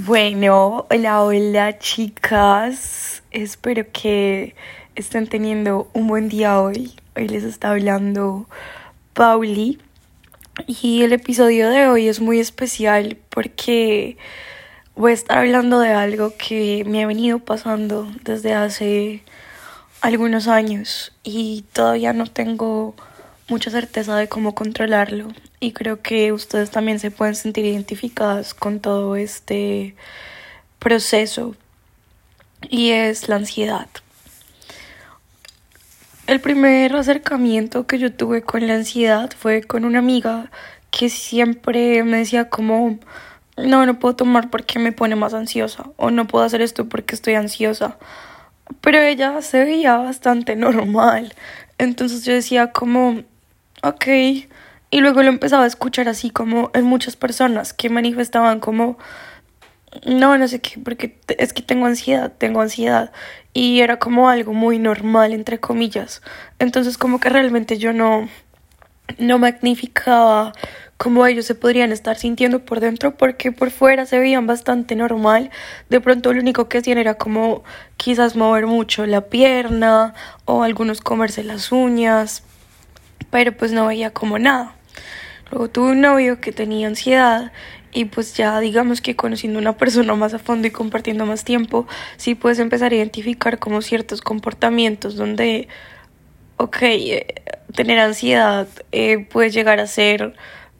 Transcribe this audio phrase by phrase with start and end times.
[0.00, 3.24] Bueno, hola, hola chicas.
[3.32, 4.54] Espero que
[4.94, 6.94] estén teniendo un buen día hoy.
[7.16, 8.46] Hoy les está hablando
[9.12, 9.80] Pauli.
[10.68, 14.16] Y el episodio de hoy es muy especial porque
[14.94, 19.24] voy a estar hablando de algo que me ha venido pasando desde hace
[20.00, 22.94] algunos años y todavía no tengo
[23.48, 25.28] mucha certeza de cómo controlarlo
[25.58, 29.94] y creo que ustedes también se pueden sentir identificadas con todo este
[30.78, 31.56] proceso
[32.68, 33.88] y es la ansiedad.
[36.26, 40.50] El primer acercamiento que yo tuve con la ansiedad fue con una amiga
[40.90, 42.98] que siempre me decía como
[43.56, 47.14] no, no puedo tomar porque me pone más ansiosa o no puedo hacer esto porque
[47.14, 47.96] estoy ansiosa.
[48.82, 51.34] Pero ella se veía bastante normal.
[51.78, 53.22] Entonces yo decía como,
[53.82, 54.06] ok.
[54.90, 58.96] Y luego lo empezaba a escuchar así como en muchas personas que manifestaban como,
[60.06, 63.12] no, no sé qué, porque es que tengo ansiedad, tengo ansiedad.
[63.52, 66.22] Y era como algo muy normal, entre comillas.
[66.58, 68.28] Entonces como que realmente yo no,
[69.18, 70.52] no magnificaba
[70.96, 75.50] cómo ellos se podrían estar sintiendo por dentro, porque por fuera se veían bastante normal.
[75.88, 77.62] De pronto lo único que hacían era como
[77.96, 82.42] quizás mover mucho la pierna o algunos comerse las uñas,
[83.30, 84.74] pero pues no veía como nada.
[85.50, 87.52] Luego tuve un novio que tenía ansiedad
[87.92, 91.86] y pues ya digamos que conociendo una persona más a fondo y compartiendo más tiempo,
[92.16, 95.68] sí puedes empezar a identificar como ciertos comportamientos donde,
[96.58, 97.34] ok, eh,
[97.74, 100.34] tener ansiedad eh, puede llegar a ser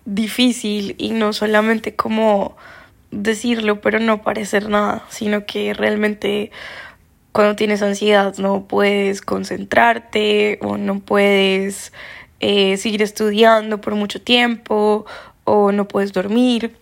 [0.04, 2.56] difícil y no solamente como
[3.10, 6.50] decirlo pero no parecer nada, sino que realmente
[7.32, 11.92] cuando tienes ansiedad no puedes concentrarte o no puedes
[12.40, 15.06] eh, seguir estudiando por mucho tiempo
[15.44, 16.76] o no puedes dormir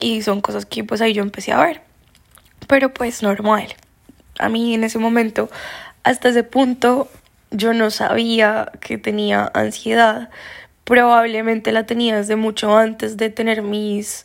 [0.00, 1.82] y son cosas que pues ahí yo empecé a ver
[2.66, 3.74] pero pues normal
[4.38, 5.50] a mí en ese momento
[6.04, 7.08] hasta ese punto
[7.50, 10.30] yo no sabía que tenía ansiedad
[10.88, 14.24] probablemente la tenía desde mucho antes de tener mis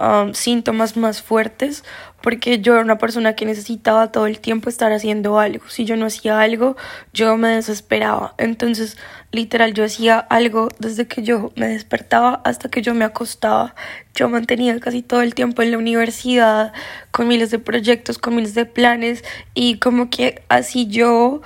[0.00, 1.84] um, síntomas más fuertes,
[2.22, 5.68] porque yo era una persona que necesitaba todo el tiempo estar haciendo algo.
[5.68, 6.78] Si yo no hacía algo,
[7.12, 8.34] yo me desesperaba.
[8.38, 8.96] Entonces,
[9.32, 13.74] literal, yo hacía algo desde que yo me despertaba hasta que yo me acostaba.
[14.14, 16.72] Yo mantenía casi todo el tiempo en la universidad,
[17.10, 19.24] con miles de proyectos, con miles de planes,
[19.54, 21.42] y como que así yo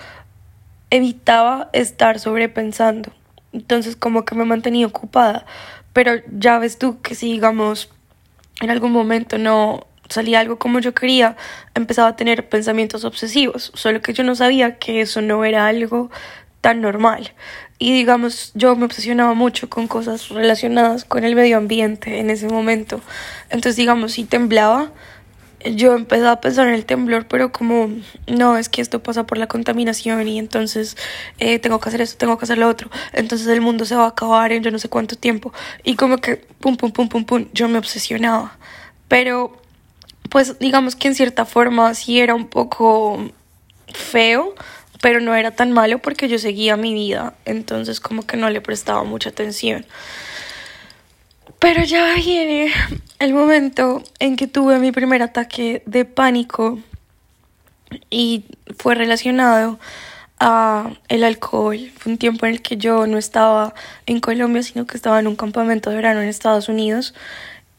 [0.90, 3.12] evitaba estar sobrepensando.
[3.52, 5.46] Entonces como que me mantenía ocupada.
[5.92, 7.90] Pero ya ves tú que si digamos
[8.60, 11.36] en algún momento no salía algo como yo quería,
[11.74, 16.10] empezaba a tener pensamientos obsesivos, solo que yo no sabía que eso no era algo
[16.60, 17.32] tan normal.
[17.82, 22.46] Y digamos, yo me obsesionaba mucho con cosas relacionadas con el medio ambiente en ese
[22.46, 23.00] momento.
[23.50, 24.92] Entonces, digamos, si temblaba,
[25.64, 27.90] yo empecé a pensar en el temblor, pero como,
[28.28, 30.96] no, es que esto pasa por la contaminación y entonces
[31.40, 34.04] eh, tengo que hacer esto, tengo que hacer lo otro, entonces el mundo se va
[34.04, 35.52] a acabar en yo no sé cuánto tiempo.
[35.82, 38.58] Y como que, pum, pum, pum, pum, pum, yo me obsesionaba.
[39.08, 39.60] Pero,
[40.30, 43.28] pues digamos que en cierta forma sí era un poco
[43.92, 44.54] feo,
[45.02, 48.60] pero no era tan malo porque yo seguía mi vida, entonces como que no le
[48.60, 49.84] prestaba mucha atención.
[51.58, 52.72] Pero ya viene
[53.18, 56.78] el momento en que tuve mi primer ataque de pánico
[58.10, 58.44] y
[58.78, 59.80] fue relacionado
[60.38, 61.90] a el alcohol.
[61.98, 63.74] Fue un tiempo en el que yo no estaba
[64.06, 67.12] en Colombia, sino que estaba en un campamento de verano en Estados Unidos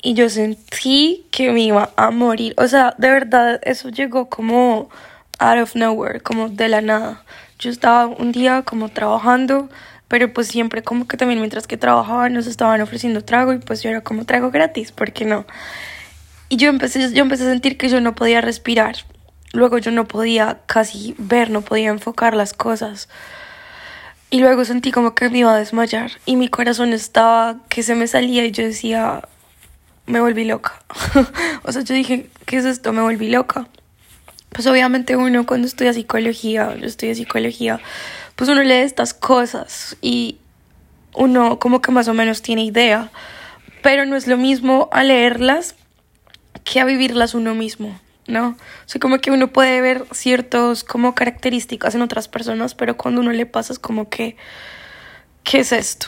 [0.01, 2.53] y yo sentí que me iba a morir.
[2.57, 4.89] O sea, de verdad, eso llegó como
[5.39, 7.23] out of nowhere, como de la nada.
[7.59, 9.69] Yo estaba un día como trabajando
[10.13, 13.81] pero pues siempre como que también mientras que trabajaba nos estaban ofreciendo trago y pues
[13.81, 15.47] yo era como trago gratis, ¿por qué no?
[16.49, 18.95] Y yo empecé, yo empecé a sentir que yo no podía respirar,
[19.53, 23.09] luego yo no podía casi ver, no podía enfocar las cosas.
[24.29, 27.95] Y luego sentí como que me iba a desmayar y mi corazón estaba que se
[27.95, 29.27] me salía y yo decía,
[30.05, 30.79] me volví loca.
[31.63, 32.93] o sea, yo dije, ¿qué es esto?
[32.93, 33.67] Me volví loca.
[34.53, 37.79] Pues obviamente uno cuando estudia psicología, yo estudio psicología,
[38.35, 40.37] pues uno lee estas cosas y
[41.15, 43.11] uno como que más o menos tiene idea,
[43.81, 45.75] pero no es lo mismo a leerlas
[46.63, 48.49] que a vivirlas uno mismo, ¿no?
[48.49, 53.21] O sea, como que uno puede ver ciertos como características en otras personas, pero cuando
[53.21, 54.37] uno le pasa es como que,
[55.43, 56.07] ¿qué es esto?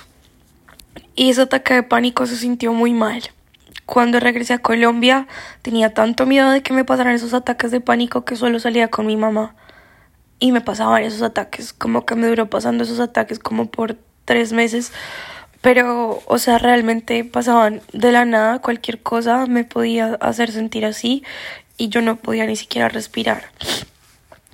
[1.16, 3.22] Y ese ataque de pánico se sintió muy mal.
[3.86, 5.27] Cuando regresé a Colombia
[5.62, 9.06] tenía tanto miedo de que me pasaran esos ataques de pánico que solo salía con
[9.06, 9.56] mi mamá
[10.39, 14.54] y me pasaban esos ataques, como que me duró pasando esos ataques como por tres
[14.54, 14.92] meses,
[15.62, 21.24] Pero, o sea, realmente pasaban de la nada, cualquier cosa me podía hacer sentir así
[21.77, 23.45] y yo no podía ni siquiera respirar.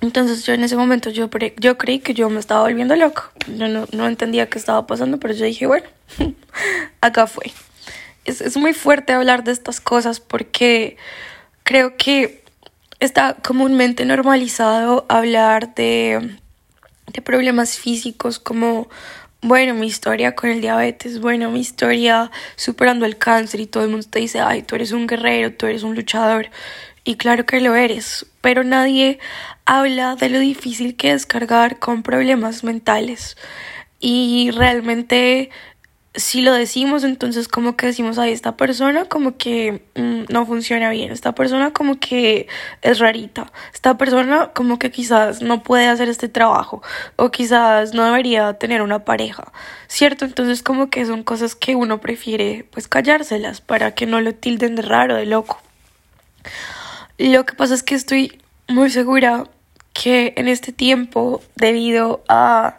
[0.00, 1.28] Entonces yo en ese momento yo,
[1.58, 3.24] yo creí que yo me estaba volviendo loco.
[3.46, 5.86] Yo no, no entendía qué estaba pasando, pero yo dije, bueno,
[7.00, 7.52] acá fue.
[8.24, 10.96] Es, es muy fuerte hablar de estas cosas porque
[11.62, 12.42] creo que
[13.00, 16.38] está comúnmente normalizado hablar de,
[17.12, 18.88] de problemas físicos como
[19.44, 23.90] bueno, mi historia con el diabetes, bueno, mi historia superando el cáncer y todo el
[23.90, 26.48] mundo te dice, ay, tú eres un guerrero, tú eres un luchador.
[27.02, 29.18] Y claro que lo eres, pero nadie
[29.64, 33.36] habla de lo difícil que es cargar con problemas mentales.
[33.98, 35.50] Y realmente
[36.14, 40.90] si lo decimos, entonces como que decimos, ay, esta persona como que mm, no funciona
[40.90, 42.48] bien, esta persona como que
[42.82, 46.82] es rarita, esta persona como que quizás no puede hacer este trabajo
[47.16, 49.52] o quizás no debería tener una pareja,
[49.88, 50.26] ¿cierto?
[50.26, 54.76] Entonces como que son cosas que uno prefiere pues callárselas para que no lo tilden
[54.76, 55.62] de raro, de loco.
[57.16, 58.38] Lo que pasa es que estoy
[58.68, 59.44] muy segura
[59.94, 62.78] que en este tiempo, debido a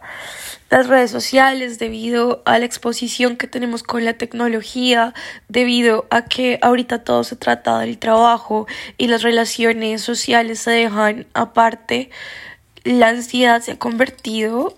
[0.73, 5.13] las redes sociales, debido a la exposición que tenemos con la tecnología,
[5.47, 8.65] debido a que ahorita todo se trata del trabajo
[8.97, 12.09] y las relaciones sociales se dejan aparte,
[12.83, 14.75] la ansiedad se ha convertido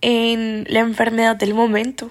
[0.00, 2.10] en la enfermedad del momento.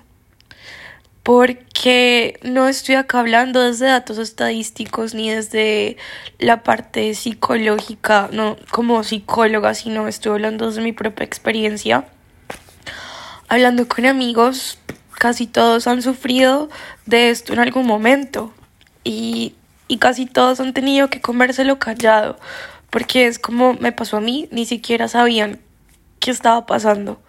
[1.23, 5.97] Porque no estoy acá hablando desde datos estadísticos ni desde
[6.37, 12.05] la parte psicológica, no como psicóloga, sino estoy hablando desde mi propia experiencia
[13.47, 14.79] hablando con amigos,
[15.11, 16.69] casi todos han sufrido
[17.05, 18.53] de esto en algún momento
[19.03, 19.55] y,
[19.87, 22.37] y casi todos han tenido que comérselo callado,
[22.89, 25.59] porque es como me pasó a mí, ni siquiera sabían
[26.19, 27.21] qué estaba pasando.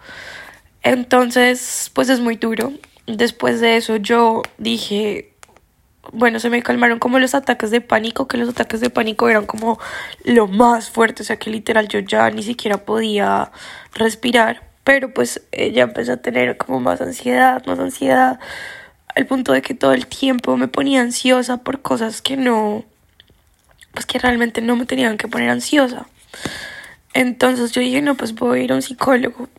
[0.81, 2.71] Entonces, pues es muy duro.
[3.05, 5.33] Después de eso yo dije,
[6.11, 9.45] bueno, se me calmaron como los ataques de pánico, que los ataques de pánico eran
[9.45, 9.79] como
[10.23, 13.51] lo más fuerte, o sea que literal yo ya ni siquiera podía
[13.93, 18.39] respirar pero pues ella empezó a tener como más ansiedad, más ansiedad,
[19.15, 22.85] al punto de que todo el tiempo me ponía ansiosa por cosas que no,
[23.93, 26.07] pues que realmente no me tenían que poner ansiosa.
[27.13, 29.49] Entonces yo dije, no, pues voy a ir a un psicólogo.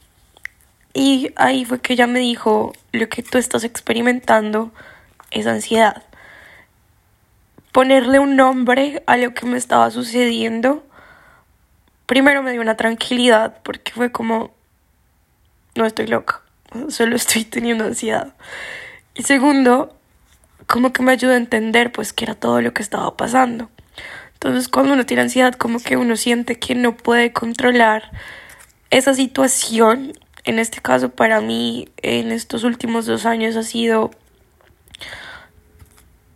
[0.92, 4.72] Y ahí fue que ella me dijo, lo que tú estás experimentando
[5.30, 6.02] es ansiedad.
[7.72, 10.84] Ponerle un nombre a lo que me estaba sucediendo,
[12.06, 14.52] primero me dio una tranquilidad, porque fue como,
[15.74, 16.42] no estoy loca,
[16.88, 18.34] solo estoy teniendo ansiedad.
[19.14, 19.96] Y segundo,
[20.66, 23.70] como que me ayuda a entender pues que era todo lo que estaba pasando.
[24.34, 28.10] Entonces cuando uno tiene ansiedad como que uno siente que no puede controlar
[28.90, 30.12] esa situación.
[30.44, 34.10] En este caso para mí en estos últimos dos años ha sido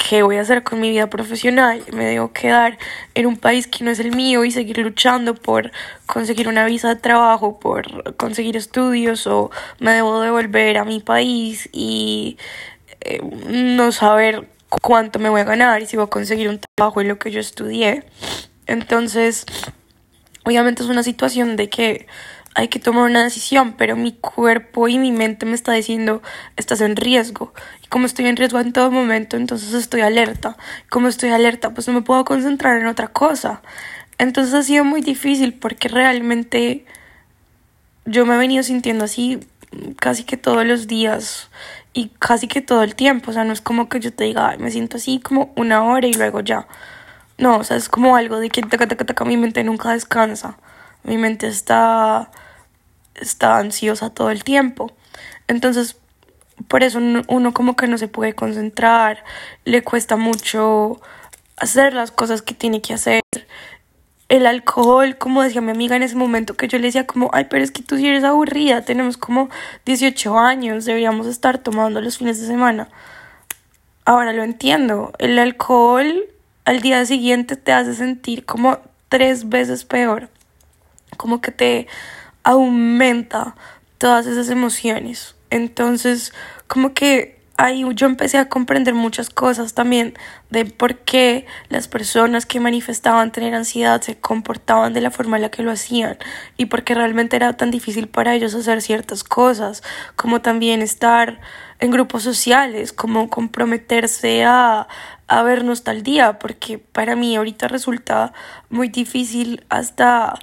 [0.09, 1.83] ¿qué voy a hacer con mi vida profesional?
[1.93, 2.79] Me debo quedar
[3.15, 5.73] en un país que no es el mío y seguir luchando por
[6.07, 11.69] conseguir una visa de trabajo, por conseguir estudios o me debo devolver a mi país
[11.73, 12.37] y
[13.01, 14.49] eh, no saber
[14.83, 17.31] cuánto me voy a ganar y si voy a conseguir un trabajo en lo que
[17.31, 18.05] yo estudié.
[18.67, 19.47] Entonces,
[20.45, 22.07] obviamente es una situación de que
[22.55, 26.23] hay que tomar una decisión, pero mi cuerpo y mi mente me está diciendo,
[26.57, 27.53] estás en riesgo.
[27.83, 30.57] Y como estoy en riesgo en todo momento, entonces estoy alerta.
[30.89, 33.61] Como estoy alerta, pues no me puedo concentrar en otra cosa.
[34.19, 36.85] Entonces ha sido muy difícil porque realmente
[38.05, 39.41] yo me he venido sintiendo así
[39.99, 41.51] casi que todos los días
[41.93, 43.33] y casi que todo el tiempo.
[43.33, 46.07] O sea, no es como que yo te diga, me siento así como una hora
[46.07, 46.69] y luego ya.
[47.37, 50.57] No, o sea, es como algo de que taca, taca, mi mente nunca descansa.
[51.03, 52.31] Mi mente está
[53.15, 54.93] está ansiosa todo el tiempo.
[55.49, 55.97] Entonces,
[56.69, 59.25] por eso uno como que no se puede concentrar,
[59.65, 61.01] le cuesta mucho
[61.57, 63.23] hacer las cosas que tiene que hacer.
[64.29, 67.47] El alcohol, como decía mi amiga en ese momento, que yo le decía como, ay,
[67.51, 69.51] pero es que tú si eres aburrida, tenemos como
[69.85, 72.89] 18 años, deberíamos estar tomando los fines de semana.
[74.05, 76.25] Ahora lo entiendo, el alcohol
[76.65, 78.79] al día siguiente te hace sentir como
[79.09, 80.29] tres veces peor,
[81.17, 81.87] como que te
[82.45, 83.57] aumenta
[83.99, 85.35] todas esas emociones.
[85.51, 86.33] Entonces,
[86.69, 90.15] como que ahí yo empecé a comprender muchas cosas también
[90.51, 95.43] de por qué las personas que manifestaban tener ansiedad se comportaban de la forma en
[95.43, 96.19] la que lo hacían
[96.57, 99.83] y por qué realmente era tan difícil para ellos hacer ciertas cosas,
[100.17, 101.41] como también estar
[101.79, 104.89] en grupos sociales, como comprometerse a,
[105.29, 108.33] a vernos tal día, porque para mí ahorita resulta
[108.69, 110.35] muy difícil hasta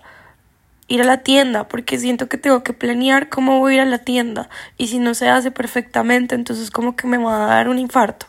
[0.91, 3.85] ir a la tienda, porque siento que tengo que planear cómo voy a ir a
[3.85, 7.69] la tienda y si no se hace perfectamente, entonces como que me va a dar
[7.69, 8.25] un infarto.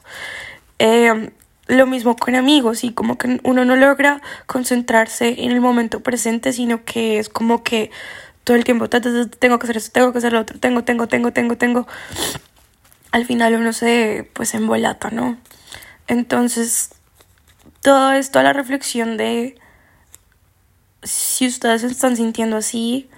[0.78, 1.32] Eh,
[1.66, 6.52] lo mismo con amigos y como que uno no logra concentrarse en el momento presente,
[6.52, 7.90] sino que es como que
[8.44, 11.32] todo el tiempo tengo que hacer esto, tengo que hacer lo otro, tengo, tengo, tengo,
[11.32, 11.86] tengo, tengo.
[13.10, 15.36] Al final uno se pues embolata, ¿no?
[16.08, 16.90] Entonces,
[17.80, 19.56] todo esto a la reflexión de
[21.02, 23.08] si ustedes se están sintiendo así,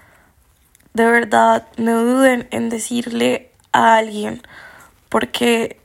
[0.95, 4.43] de verdad no duden en decirle a alguien,
[5.09, 5.79] porque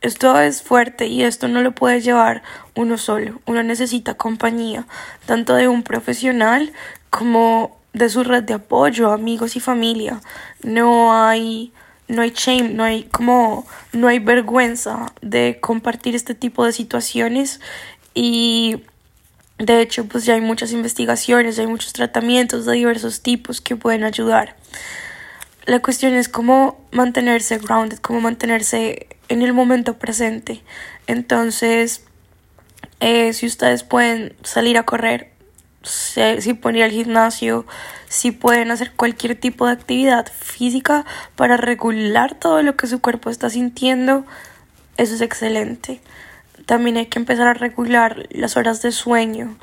[0.00, 2.42] esto es fuerte y esto no lo puede llevar
[2.74, 3.40] uno solo.
[3.46, 4.86] Uno necesita compañía,
[5.24, 6.72] tanto de un profesional
[7.10, 10.20] como de su red de apoyo, amigos y familia.
[10.62, 11.72] No hay
[12.06, 17.60] no hay shame, no hay como no hay vergüenza de compartir este tipo de situaciones
[18.12, 18.82] y
[19.58, 24.04] de hecho pues ya hay muchas investigaciones, hay muchos tratamientos de diversos tipos que pueden
[24.04, 24.56] ayudar.
[25.66, 30.62] La cuestión es cómo mantenerse grounded, cómo mantenerse en el momento presente.
[31.06, 32.04] Entonces,
[33.00, 35.30] eh, si ustedes pueden salir a correr,
[35.82, 37.66] si pueden ir al gimnasio,
[38.08, 41.04] si pueden hacer cualquier tipo de actividad física
[41.36, 44.24] para regular todo lo que su cuerpo está sintiendo,
[44.96, 46.00] eso es excelente.
[46.66, 49.56] También hay que empezar a regular las horas de sueño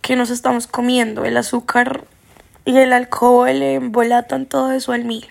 [0.00, 1.24] que nos estamos comiendo.
[1.24, 2.04] El azúcar
[2.64, 5.26] y el alcohol embolatan todo eso al mil.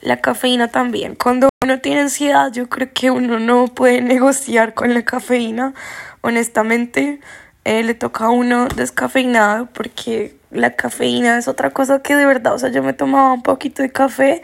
[0.00, 1.14] La cafeína también.
[1.14, 5.74] Cuando uno tiene ansiedad, yo creo que uno no puede negociar con la cafeína.
[6.20, 7.20] Honestamente,
[7.64, 12.54] eh, le toca a uno descafeinado porque la cafeína es otra cosa que de verdad,
[12.54, 14.42] o sea, yo me tomaba un poquito de café,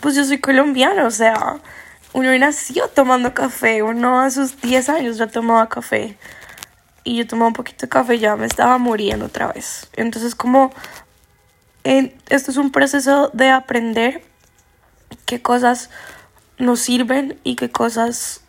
[0.00, 1.56] pues yo soy colombiano, o sea,
[2.12, 6.16] uno nació tomando café, uno a sus 10 años ya tomaba café
[7.04, 9.88] y yo tomaba un poquito de café y ya me estaba muriendo otra vez.
[9.94, 10.72] Entonces como
[11.84, 14.22] esto es un proceso de aprender
[15.24, 15.90] qué cosas
[16.58, 18.42] nos sirven y qué cosas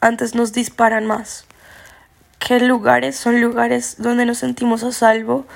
[0.00, 1.48] antes nos disparan más
[2.38, 5.46] qué lugares son lugares donde nos sentimos a salvo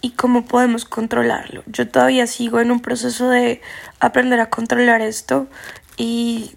[0.00, 1.62] y cómo podemos controlarlo.
[1.66, 3.60] Yo todavía sigo en un proceso de
[3.98, 5.48] aprender a controlar esto
[5.96, 6.54] y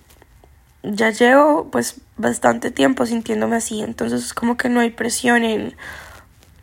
[0.91, 5.75] ya llevo pues bastante tiempo sintiéndome así, entonces como que no hay presión en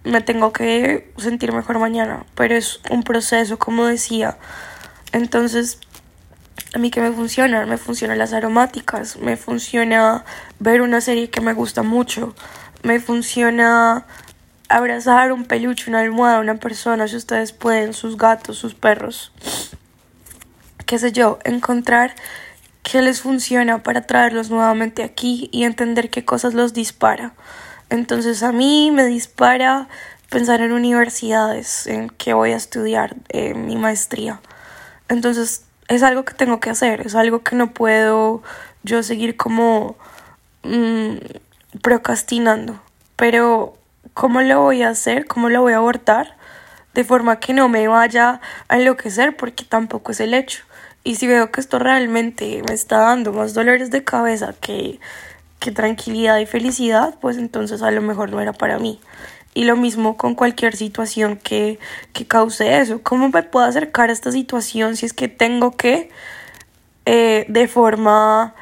[0.07, 4.39] me tengo que sentir mejor mañana, pero es un proceso, como decía.
[5.13, 5.81] Entonces,
[6.75, 10.25] a mí que me funciona, me funcionan las aromáticas, me funciona
[10.61, 12.37] ver una serie que me gusta mucho,
[12.85, 14.07] me funciona
[14.69, 19.33] abrazar un peluche, una almohada, una persona, si ustedes pueden, sus gatos, sus perros.
[20.87, 22.15] Qué sé yo, encontrar
[22.87, 27.33] qué les funciona para traerlos nuevamente aquí y entender qué cosas los dispara.
[27.91, 29.89] Entonces a mí me dispara
[30.31, 34.41] pensar en universidades, en qué voy a estudiar, mi maestría.
[35.09, 38.43] Entonces es algo que tengo que hacer, es algo que no puedo
[38.85, 39.97] yo seguir como...
[40.63, 41.17] Mmm,
[41.83, 42.81] procrastinando.
[43.17, 43.77] Pero,
[44.15, 45.27] ¿cómo lo voy a hacer?
[45.27, 46.37] ¿Cómo lo voy a abortar?
[46.95, 50.65] De forma que no me vaya a enloquecer porque tampoco es el hecho.
[51.07, 54.99] Y si veo que esto realmente me está dando más dolores de cabeza que,
[55.61, 58.99] que tranquilidad y felicidad, pues entonces a lo mejor no era para mí.
[59.55, 61.79] Y lo mismo con cualquier situación que,
[62.13, 63.03] que cause eso.
[63.05, 66.11] ¿Cómo me puedo acercar a esta situación si es que tengo que,
[67.05, 68.57] eh, de forma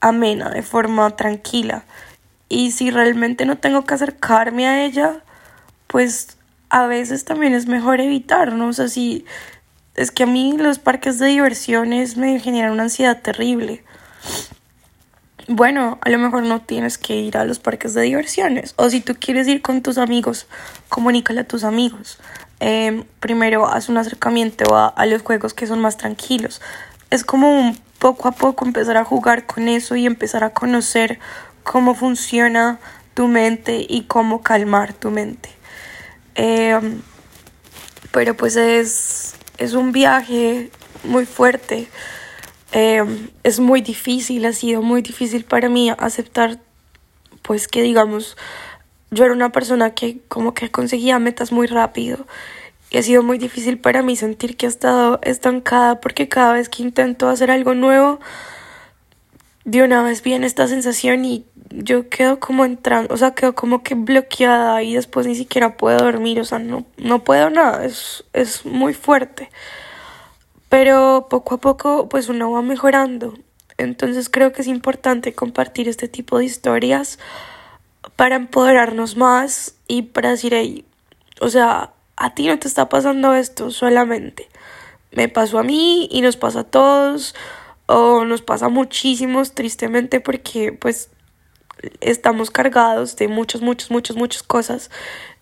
[0.00, 1.84] amena, de forma tranquila,
[2.48, 5.20] y si realmente no tengo que acercarme a ella,
[5.86, 6.38] pues
[6.70, 8.68] a veces también es mejor evitar, ¿no?
[8.68, 9.26] O sea, si
[9.94, 13.84] es que a mí los parques de diversiones me generan una ansiedad terrible.
[15.46, 18.74] Bueno, a lo mejor no tienes que ir a los parques de diversiones.
[18.76, 20.46] O si tú quieres ir con tus amigos,
[20.88, 22.18] comunícale a tus amigos.
[22.60, 26.62] Em, primero haz un acercamiento a, a los juegos que son más tranquilos.
[27.10, 31.18] Es como un poco a poco empezar a jugar con eso y empezar a conocer
[31.62, 32.78] cómo funciona
[33.14, 35.50] tu mente y cómo calmar tu mente.
[36.34, 37.00] Em,
[38.12, 40.70] pero pues es, es un viaje
[41.04, 41.88] muy fuerte.
[42.72, 46.58] Em, es muy difícil, ha sido muy difícil para mí aceptar,
[47.42, 48.36] pues que digamos,
[49.10, 52.26] yo era una persona que como que conseguía metas muy rápido
[52.90, 56.68] y ha sido muy difícil para mí sentir que he estado estancada porque cada vez
[56.68, 58.20] que intento hacer algo nuevo,
[59.64, 61.44] de una vez viene esta sensación y
[61.76, 65.98] yo quedo como entrando, o sea, quedo como que bloqueada y después ni siquiera puedo
[65.98, 69.50] dormir, o sea, no, no puedo nada, es, es muy fuerte.
[70.68, 73.34] Pero poco a poco, pues uno va mejorando.
[73.76, 77.18] Entonces creo que es importante compartir este tipo de historias
[78.16, 80.84] para empoderarnos más y para decir, hey,
[81.40, 84.48] o sea, a ti no te está pasando esto solamente.
[85.10, 87.34] Me pasó a mí y nos pasa a todos
[87.86, 91.10] o nos pasa muchísimos tristemente porque pues
[92.00, 94.90] estamos cargados de muchas, muchas, muchas, muchas cosas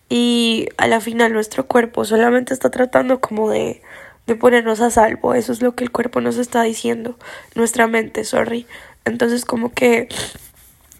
[0.08, 3.82] y a la final nuestro cuerpo solamente está tratando como de,
[4.26, 5.34] de ponernos a salvo.
[5.34, 7.18] Eso es lo que el cuerpo nos está diciendo,
[7.54, 8.66] nuestra mente, sorry.
[9.04, 10.08] Entonces como que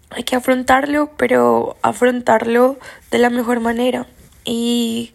[0.09, 2.77] hay que afrontarlo, pero afrontarlo
[3.11, 4.07] de la mejor manera.
[4.45, 5.13] Y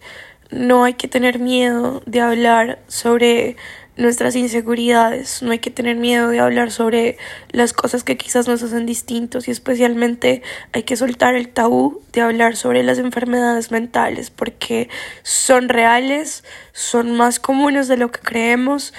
[0.49, 3.55] no hay que tener miedo de hablar sobre
[3.99, 7.17] nuestras inseguridades, no hay que tener miedo de hablar sobre
[7.51, 10.41] las cosas que quizás nos hacen distintos y especialmente
[10.71, 14.89] hay que soltar el tabú de hablar sobre las enfermedades mentales porque
[15.23, 18.93] son reales, son más comunes de lo que creemos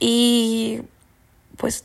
[0.00, 0.80] y
[1.56, 1.84] pues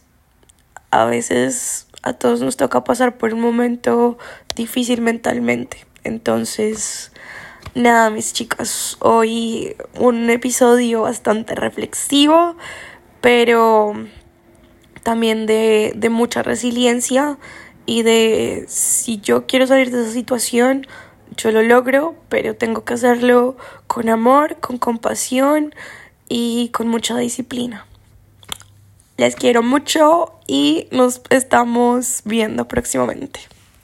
[0.89, 4.17] a veces a todos nos toca pasar por un momento
[4.55, 5.85] difícil mentalmente.
[6.03, 7.12] Entonces,
[7.75, 12.55] nada, mis chicas, hoy un episodio bastante reflexivo,
[13.21, 13.93] pero
[15.03, 17.37] también de, de mucha resiliencia
[17.85, 20.87] y de si yo quiero salir de esa situación,
[21.35, 25.73] yo lo logro, pero tengo que hacerlo con amor, con compasión
[26.29, 27.85] y con mucha disciplina.
[29.17, 33.52] Les quiero mucho y nos estamos viendo próximamente.